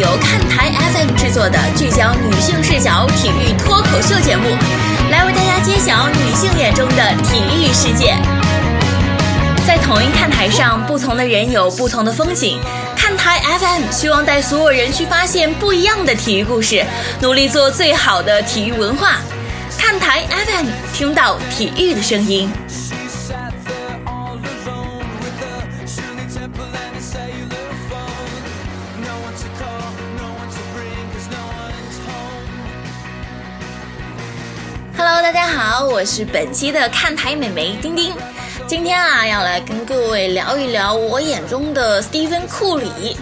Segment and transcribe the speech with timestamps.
[0.00, 4.48] 由看台 FM 制作的聚焦女性视角体育脱口秀节目，
[5.10, 8.16] 来为大家揭晓女性眼中的体育世界。
[9.66, 12.58] 在同一看台上，不同的人有不同的风景。
[12.96, 16.82] 看台 FM 希望带所有人去发现不一样的体育故事，
[17.20, 19.18] 努力做最好的体育文化。
[19.76, 22.50] 看台 FM 听到体育的声音。
[35.56, 38.14] 好，我是本期的看台美眉丁丁。
[38.68, 43.16] 今天啊，要来跟各位聊一聊我眼中的斯蒂芬库里，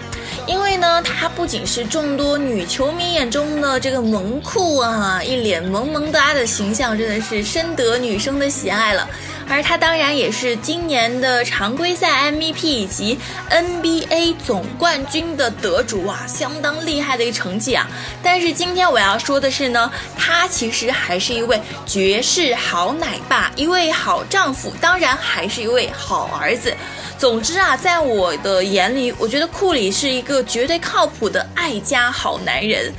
[0.45, 9.09] 因为呢，他不仅是众多女球迷眼中的这个萌酷啊，一脸萌萌哒的形象，真的是深得女生的喜爱了。
[9.49, 13.17] 而他当然也是今年的常规赛 MVP 以及
[13.49, 17.87] NBA 总冠军的得主啊，相当厉害的一个成绩啊！
[18.21, 26.73] 但是今天我要说的是呢，他其实还是一位绝世好奶爸，一位好丈夫，当然还是一位好儿子。
[27.17, 32.93] 总之啊，在我的眼里，我觉得库里是一个绝对靠谱的爱家好男人。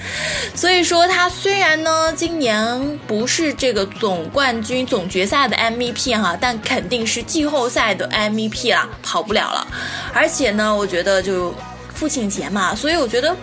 [0.54, 9.66] 所以说，他虽然呢今年不是这个总冠军、总决赛的 MVP 哈，但肯定是季后赛的 MVP 啦，跑不了了。
[10.12, 11.54] 而且呢，我觉得就
[11.94, 13.36] 父亲节嘛，所以我觉得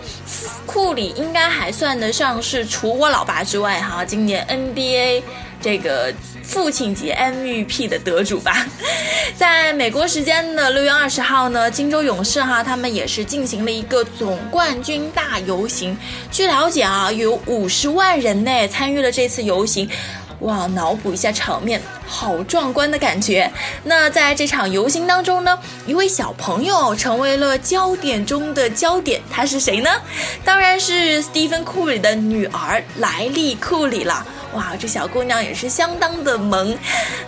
[0.66, 5.22] 库里应该还算得上是除我老爸之外哈，今年 NBA
[5.62, 6.12] 这个。
[6.48, 8.64] 父亲节 MVP 的得主吧，
[9.36, 15.94] 在美国时间的六月二十号呢，金州勇士哈他们也是进行了一个总冠军大游行。
[16.30, 19.86] 据了解啊，有五十万人呢参与了这次游行。
[20.40, 23.50] 哇，脑补一下场面，好壮观的感觉。
[23.84, 29.90] 那在这场游行当中呢，一位小朋友成为了焦点中的焦点，他是谁呢？
[30.44, 34.24] 当然是 Stephen 库里的女儿莱利库里了。
[34.54, 36.76] 哇，这小姑娘也是相当的萌。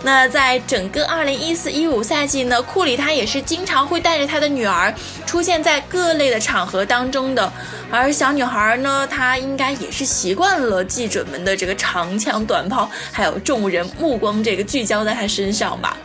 [0.01, 4.91] 那在整个二零一四一五赛季呢，库里他也是经常会带着他的女儿
[5.25, 7.51] 出现在各类的场合当中的。
[7.91, 15.97] 而小女孩呢，她应该也是习惯了记者们的这个长枪短炮，还有众人目光这个聚焦在她身上吧。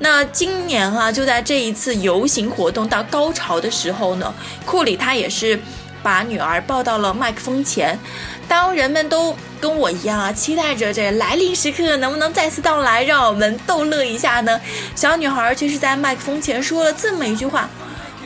[0.00, 4.34] 那今年啊，就在这一次游行活动到高潮的时候呢，
[4.64, 5.58] 库里他也是。
[6.02, 7.98] 把女儿抱到了麦克风前，
[8.46, 14.60] 当人们都跟我一样啊，期待着这来临时刻能不能再次到来，让我们逗乐一下呢？
[14.94, 17.70] 小女孩却是在麦克风前说了这么一句话：“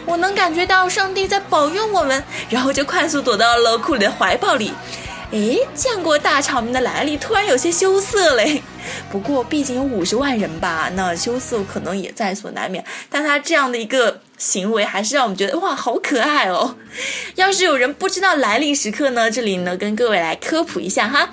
[0.05, 2.21] 我能感觉到上帝在保佑我们。”
[2.51, 4.73] 然后就快速躲到了库里的怀抱里。
[5.31, 8.63] 诶，见过大场面的来历突然有些羞涩嘞。
[9.13, 12.83] 不过毕竟有五十万人吧，那羞涩可能也在所难免。
[13.11, 16.77] 但他这样的一个行为，还是让我们觉得哇，好可爱哦。
[17.35, 21.31] 要是有人不知道来历时刻呢，这里呢跟各位来科普一下哈。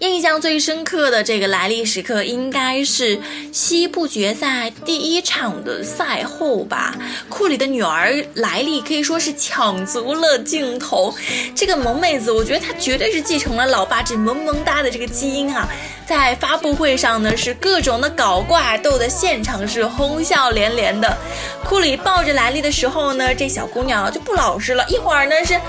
[0.00, 3.20] 印象最深刻的这个来历时刻，应该是
[3.52, 6.96] 西部决赛第一场的赛后吧。
[7.28, 11.14] 库里的女儿莱利可以说是抢足了镜头。
[11.54, 15.68] 这个萌妹子，我觉得她绝对是继承了老爸这萌萌哒的这个基因啊。
[16.06, 21.14] 在发布会上呢，是各种的搞怪，逗得现场是哄笑连连的。
[21.62, 25.60] 库里抱着莱利的时候呢，这小姑娘就不老实了，一会儿呢是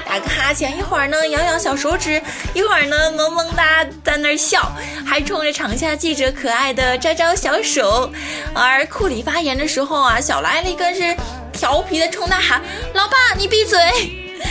[0.00, 2.20] 打个哈欠，一会儿呢咬咬小手指，
[2.54, 3.84] 一会儿呢萌萌哒。
[4.04, 4.72] 在那儿笑，
[5.06, 8.10] 还冲着场下记者可爱的招招小手。
[8.54, 11.16] 而库里发言的时候啊，小莱利更是
[11.52, 12.62] 调皮的冲他喊
[12.94, 13.78] ：“老爸，你闭嘴。”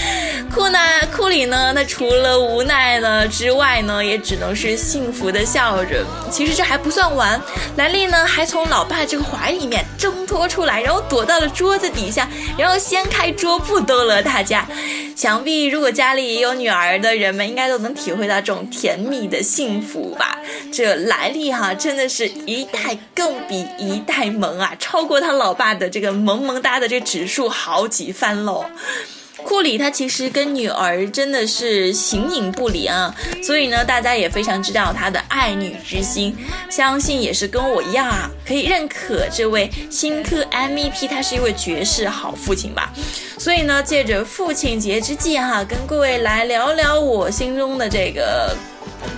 [0.53, 0.79] 库呢，
[1.16, 6.06] 库里呢，那除了无奈呢之外呢，也只能是幸福的笑着。
[6.29, 7.41] 其实这还不算完，
[7.78, 14.67] 莱利呢还从老爸这个怀里面挣脱出来，然后躲到了桌子底下，然后掀开桌布逗乐大家。
[15.16, 20.38] 想必如果家里也有女儿的人们，应该都能体会到这种甜蜜的幸福吧。
[20.73, 28.65] 这莱利哈，真的是一代更比一代萌啊，超过他老爸的这个萌萌哒的这指数好几番喽。
[29.44, 36.36] 库里他其实跟女儿真的是形影不离啊，所以呢，大家也非常知道他的爱女之心，
[36.70, 42.92] 相信也是跟我一样啊，可以认可这位新科 MVP，他是一位绝世好父亲吧。
[43.38, 48.56] 所以呢，借着父亲节之际哈，跟各位来聊聊我心中的这个。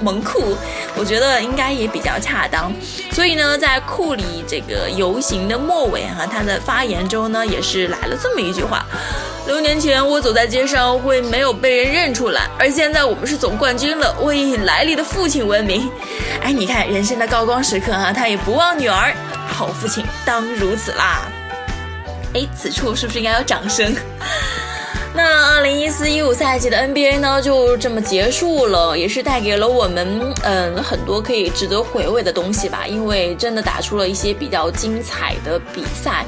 [0.01, 0.55] 萌酷，
[0.95, 2.73] 我觉得应该也比较恰当。
[3.11, 8.85] 所以呢，在库里这个游行的末尾哈，他的发言中呢，也是来了这么一句话：
[9.45, 15.89] 六年前我走在街上会没有被人认出来，而现在我们是总冠军了，我以莱利的父亲闻名。
[16.41, 19.13] 哎，你看人生的高光时刻哈，他也不忘女儿，
[19.47, 21.27] 好父亲当如此啦。
[22.33, 23.93] 哎，此处是不是应该有掌声？
[25.15, 36.25] 那二零一四一五赛季的 NBA 呢，就这么结束了，也是带给了我们嗯很多可以值得回味的东西吧，因为真的打出了一些比较精彩的比赛。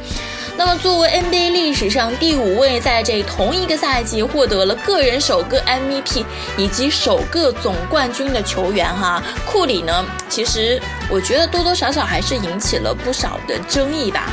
[0.58, 6.24] 那么，作为 NBA 历史上第五位在这同一个赛季获得了个人首个 MVP
[6.58, 14.32] 以及首个总冠军的球员哈，库里呢，其实我觉得多多少少还是引起了不少的争议吧。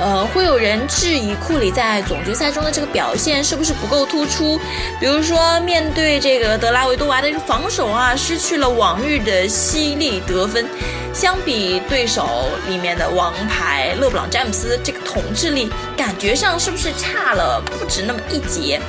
[0.00, 4.58] 呃，会有人质疑库里在总决赛中的这个表现是不是不够突出？
[4.98, 10.66] 比如说，面对这个德拉维多娃的防守啊，失去了往日的犀利得分。
[11.12, 18.80] 相比对手里面的王牌勒布朗詹姆斯，这个统治力感觉上是不是差了不止那么一截？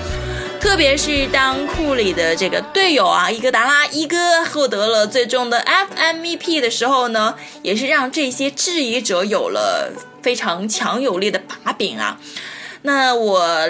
[0.61, 5.65] 特别是当库里的这个队友啊，伊戈达拉一哥获得了最终的
[5.97, 9.91] FMVP 的时候呢，也是让这些质疑者有了。
[10.21, 12.19] 非常强有力的把柄啊！
[12.83, 13.69] 那我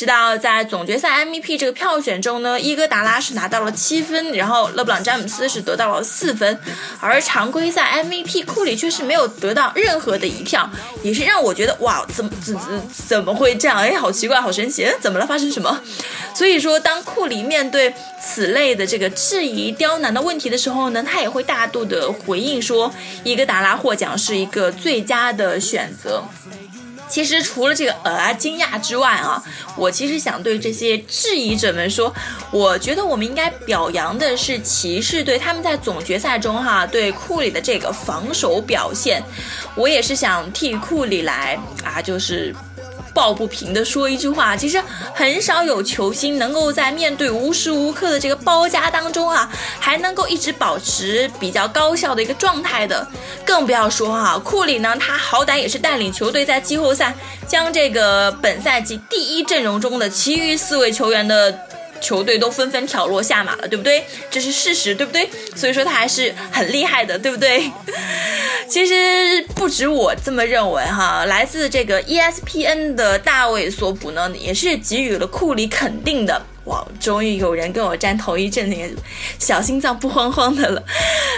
[0.00, 6.58] 知道，在总决赛 MVP 这个票选中呢，伊戈达拉是拿到了七分，然后勒布朗詹姆斯是得到了四分，
[7.00, 10.66] 而常规赛 MVP 库里却是没有得到任何的一票，
[11.02, 13.76] 也是让我觉得哇，怎么怎怎怎么会这样？
[13.76, 15.26] 哎，好奇怪，好神奇，怎么了？
[15.26, 15.78] 发生什么？
[16.34, 22.90] 所以说，当库里面对此类的这个质疑、刁难的问题的时候呢，他也会大度的回应说，
[23.22, 26.24] 伊戈达拉获奖是一个最佳的选择。
[27.10, 29.42] 其实除了这个呃惊讶之外啊，
[29.76, 32.14] 我其实想对这些质疑者们说，
[32.52, 39.22] 我觉得我们应该表扬的是骑士队他们在总决赛中哈对库里的这个防守表现。
[39.74, 42.54] 我也是想替库里来啊，就是。
[43.12, 44.82] 抱不平的说一句话，其实
[45.14, 53.06] 很少有球星能够在面对无时无刻的这个包夹当中啊，还能够一直保持比较高效的一个状态的。
[53.44, 57.14] 更不要说哈，库里呢，他好歹也是带领球队在季后赛
[57.46, 61.58] 将这个本赛季第一阵容中的其余四位球员的。
[62.00, 64.04] 球队都纷纷挑落下马了，对不对？
[64.30, 65.28] 这是事实，对不对？
[65.54, 67.70] 所以说他还是很厉害的，对不对？
[68.68, 76.40] 其实不止我这么认为哈，来自这个 ESPN 的大卫索普呢，也是给予了库里肯定的。
[76.66, 78.94] 哇，终于有人跟我站同一阵营，
[79.38, 80.82] 小心脏不慌慌的了。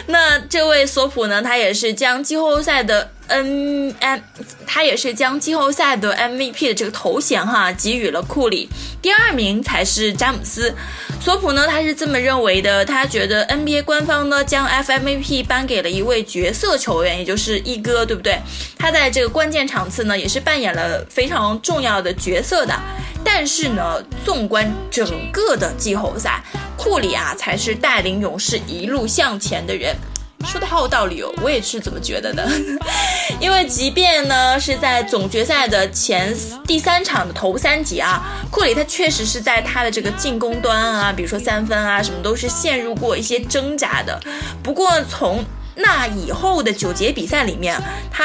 [0.07, 3.13] 那这位索普呢，他也是将季后赛的。
[3.33, 4.21] N M，
[4.67, 8.69] 他也是将季后赛的 MVP 的这个头衔哈给予了库里，
[9.01, 10.75] 第二名才是詹姆斯。
[11.19, 18.39] 索普呢，他是这么认为的，他觉得 NBA 官方呢将 FMVP 颁给了一位角色球员，也就是一哥，对不对？
[18.77, 22.79] 他在这个关键场次呢也是扮演了非常重要的角色的。
[23.25, 26.43] 但是呢，纵观整个的季后赛，
[26.77, 29.97] 库里啊才是带领勇士一路向前的人。
[30.45, 32.47] 说的好有道理哦，我也是这么觉得的。
[33.41, 36.35] 因为即便呢是在总决赛的前
[36.67, 44.21] 第三场的头三节啊，库里他确实是在他的这个进攻端啊，比如说三分啊什么，都是陷入过一些挣扎的。
[44.63, 45.45] 不过从
[45.75, 47.81] 那以后的九节比赛里面，
[48.11, 48.25] 他。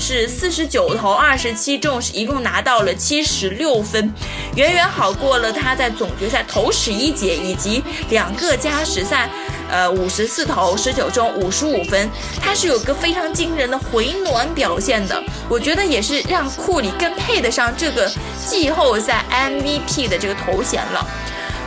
[0.00, 4.14] 是四十九投二十七中，是一共拿到了七十六分，
[4.54, 9.28] 远远好过了他在总决赛头十一节以及两个加时赛，
[9.68, 12.08] 呃五十四投十九中五十五分，
[12.40, 18.08] 他是有个非常惊人的回暖表现的，我觉得也是让库里更配得上这个
[18.46, 21.04] 季后赛 MVP 的这个头衔了，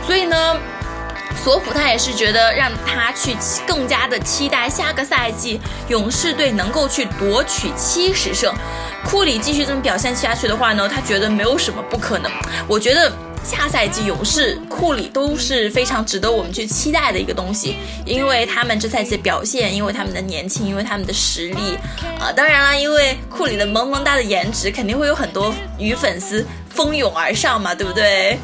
[0.06, 0.56] 所以呢。
[1.36, 3.36] 索普他也是觉得让他去
[3.66, 8.54] 更加的期待下个赛季勇士队能够去夺取七十胜，
[9.04, 12.30] 库里继续这么表现下去的话呢，他觉得没有什么不可能。
[12.68, 13.12] 我觉得
[13.44, 21.76] 下赛季勇士库里都是非常值得我们去期待的一个东西，因为他们这赛季的表现，因为他们的年轻，因为他们的实力
[22.20, 26.46] 啊，当然了，因为库里的萌萌哒的颜值，肯定会有很多女粉丝。
[26.74, 28.38] 蜂拥而上嘛，对不对？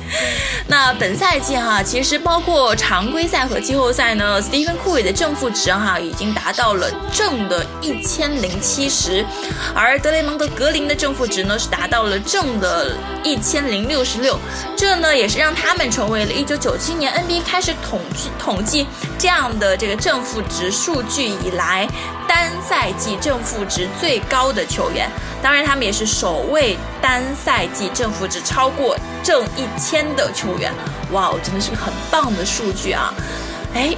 [0.67, 9.25] 那本赛季哈，其实包括常规赛和季后赛呢，Stephen Curry 的正负值哈已经达到了正的一千零七十，
[9.75, 12.95] 而德雷蒙德格林的正负值呢是达到了正的
[13.25, 14.39] 一千零六十六，
[14.77, 18.87] 这呢也是让他们成为了一九九七年 NBA 开始统计统计
[19.19, 21.89] 这样的这个正负值数据以来
[22.29, 25.11] 单赛季正负值最高的球员。
[25.41, 30.73] 当然，他们也是首位单赛季正不止超过正一千的球员。
[31.13, 33.15] 哇哦，真的是个很棒的数据啊！
[33.75, 33.95] 哎，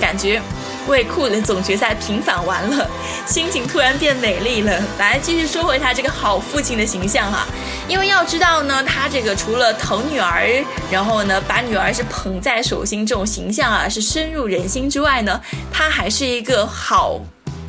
[0.00, 0.40] 感觉
[0.86, 2.86] 为库里总决赛平反完了，
[3.26, 4.82] 心情突然变美丽了。
[4.98, 7.46] 来，继续说回他这个好父亲的形象哈。
[7.88, 15.40] 因为要知道呢，他这个除了疼女儿，然后呢把女儿是捧在手心这种形象啊，是深入人心之外呢，
[15.72, 17.20] 他还是一个好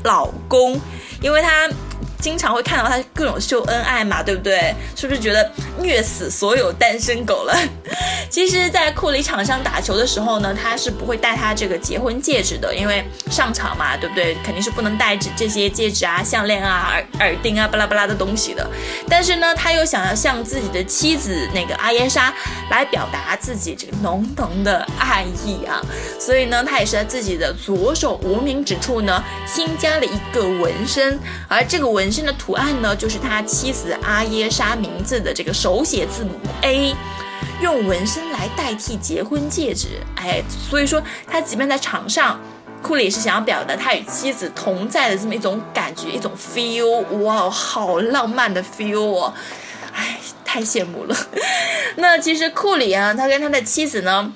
[0.04, 0.80] 老公，
[1.22, 1.70] 因为他。
[2.26, 4.74] 经常会看到他各种秀恩爱嘛，对不对？
[4.96, 5.48] 是不是觉得
[5.80, 7.56] 虐死所有单身狗了？
[8.32, 14.36] 其实，在库里场上打球的时候呢，他是不会戴他这个结婚戒指的，因为上场嘛，对不对？
[14.44, 18.68] 肯定是不能戴这这些戒指啊、项链啊、耳耳钉啊、巴拉巴拉的东西的。
[19.08, 22.34] 但是呢，他又想要向自己的妻子那个阿耶莎
[22.72, 25.80] 来表达自己这个浓浓的爱意啊，
[26.20, 36.32] 所以呢，他也是在自己的左手无名指处呢新加了一个纹身，而这个纹身的图案呢，就是他妻子阿耶莎名字的这个手写字母
[36.62, 36.96] A。
[37.62, 42.38] 用纹身来代替结婚戒指，哎，所以说他即便在场上，
[42.82, 49.34] 库里是想要表达他与妻子同在的这么一种感觉，一种 feel，哇，好浪漫的 feel 哦，
[49.94, 51.16] 哎，太羡慕了。
[51.96, 54.34] 那其实库里啊，他跟他的妻子呢。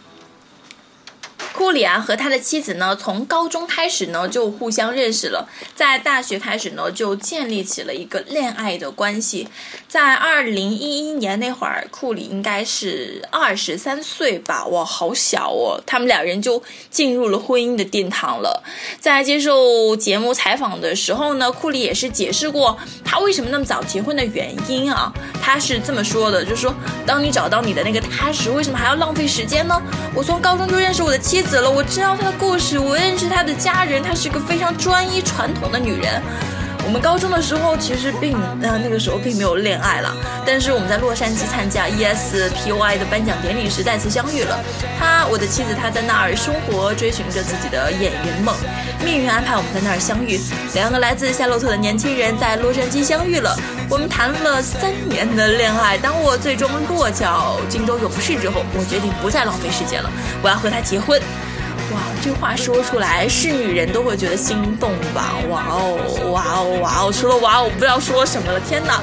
[1.59, 9.49] 库里啊和他的妻子呢，从高中开始呢就互相认识了，在大学开始呢就建立起了一个恋爱的关系。
[9.85, 15.83] 在二零一一年那会儿，库里应该是二十三岁吧，哇，好小哦！
[15.85, 18.63] 他们两人就进入了婚姻的殿堂了。
[19.01, 25.11] 在接受节目采访的时候呢，库里也是解释过他为什么那么早结婚的原因啊。
[25.41, 26.73] 他是这么说的，就是说，
[27.05, 29.75] 当你找到你的那个踏实，为什么还要浪费时间呢？
[30.15, 31.48] 我从高中就认识我的妻子。
[31.49, 36.21] 死了，我知道她的故事，我认识她的家人，她是个非常专一传统的女人。
[36.89, 40.11] 我们高中的时候其实并呃那个时候并没有恋爱了，
[40.43, 44.59] 但是我们在洛杉矶参加 ESPY 的颁奖典礼时再次相遇了。
[44.97, 48.55] 他，我的妻子，她在那儿生活，追寻着自己的演员梦。
[49.05, 50.41] 命运安排我们在那儿相遇，
[50.73, 53.55] 两个来自夏洛特的年轻人在洛杉矶相遇了。
[53.87, 55.95] 我们谈了三年的恋爱。
[55.95, 60.09] 当我最终落脚金州勇士之后，我决定不再浪费时间了，
[60.41, 61.21] 我要和他结婚。
[61.91, 65.33] 哇，这话说出来是女人都会觉得心动吧？
[65.49, 67.11] 哇哦，哇哦，哇哦！
[67.11, 68.59] 除了哇哦，我不知道说什么了。
[68.59, 69.01] 天哪，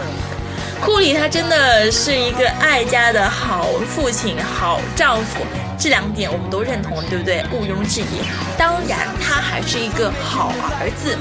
[0.80, 5.40] 库里他真的是一个爱家的好父亲、好丈夫，
[5.76, 7.44] 这两点我们都认同，对不对？
[7.50, 8.22] 毋庸置疑。
[8.56, 11.18] 当然，他还是一个好儿子。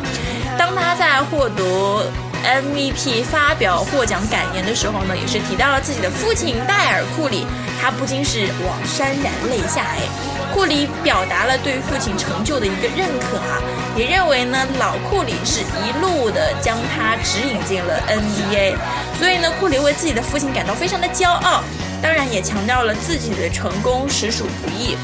[0.57, 2.05] 当他在获得
[2.43, 7.47] MVP 发表获奖感言的时候呢，也是提到了自己的父亲戴尔·库里，
[7.81, 10.34] 他不禁是哇潸然泪下哎。
[10.55, 13.59] 库里表达了对父亲成就的一个认可啊，
[13.97, 18.75] 也认为呢老库里是一路的将他指引进了 NBA，
[19.19, 21.61] 所以呢库里为自己的父亲感到非常的骄傲，
[22.01, 24.95] 当然也强调了自己的成功实属不易。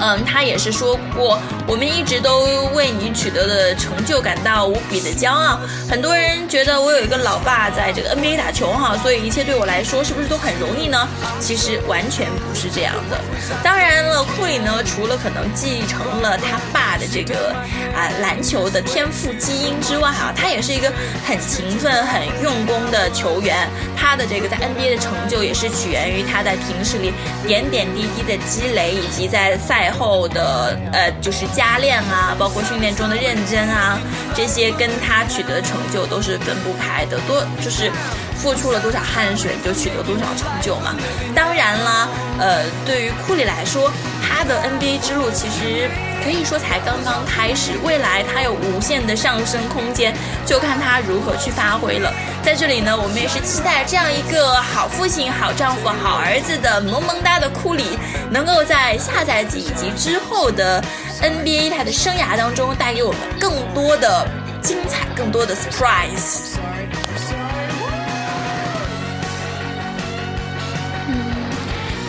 [0.00, 2.44] 嗯，他也是说过，我们一直都
[2.74, 5.58] 为你取得的成就感到无比的骄傲。
[5.88, 11.08] 很多人觉得我有一个老爸在这个 NBA 打球哈，所以一切对我来说是不是都很容易呢？
[11.40, 13.18] 其实完全不是这样的。
[13.62, 17.54] 当然了，库里呢，除了可能继承了他爸的这个
[17.94, 20.92] 啊篮球的天赋基因之外哈，他也是一个
[21.26, 23.68] 很勤奋、很用功的球员。
[23.96, 27.12] 他的这个在 NBA 的成就也是起源于他在平时里
[27.46, 29.58] 点点滴滴的积累，以及在。
[29.64, 33.98] 赛后的呃，就是加练啊，包括训练中的认真啊，
[34.34, 37.18] 这些跟他取得的成就都是分不开的。
[37.26, 37.90] 多就是
[38.36, 40.94] 付出了多少汗水，就取得多少成就嘛。
[41.34, 42.08] 当然啦，
[42.38, 43.90] 呃，对于库里来说，
[44.22, 45.88] 他的 NBA 之路其实。
[46.24, 50.14] 可以说才刚刚开始，未来他有无限的上升空间，
[50.46, 52.10] 就看他如何去发挥了。
[52.42, 57.98] 在这里呢，我们也是期待这样一个好父亲、好丈夫、好儿子的萌萌哒的库里，
[58.30, 60.82] 能够在下赛季以及之后的
[61.20, 64.26] NBA 他的生涯当中，带给我们更多的
[64.62, 66.53] 精彩、更多的 surprise。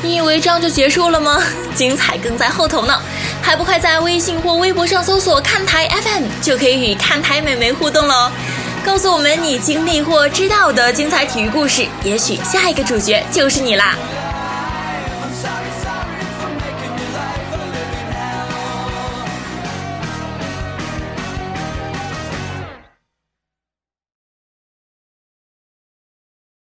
[0.06, 1.42] 你以为这样就结束了吗？
[1.76, 3.02] 精彩更在后头呢！
[3.42, 8.30] 还不快在微信或微博上搜索“看台 FM”，就可以与看台美眉互动喽！
[8.86, 13.98] 告诉我们你经历或知道的精彩体育故事，也许下一个主角就是你啦！